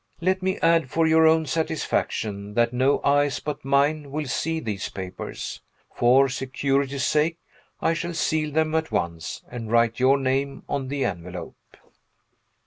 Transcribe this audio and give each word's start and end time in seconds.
Let 0.19 0.41
me 0.41 0.57
add, 0.61 0.89
for 0.89 1.05
your 1.05 1.27
own 1.27 1.45
satisfaction, 1.45 2.55
that 2.55 2.73
no 2.73 3.01
eyes 3.03 3.39
but 3.39 3.63
mine 3.63 4.09
will 4.09 4.25
see 4.25 4.59
these 4.59 4.89
papers. 4.89 5.61
For 5.93 6.27
security's 6.27 7.03
sake, 7.03 7.37
I 7.81 7.93
shall 7.93 8.15
seal 8.15 8.51
them 8.51 8.73
at 8.73 8.91
once, 8.91 9.43
and 9.47 9.71
write 9.71 9.99
your 9.99 10.17
name 10.17 10.63
on 10.67 10.87
the 10.87 11.05
envelope. 11.05 11.77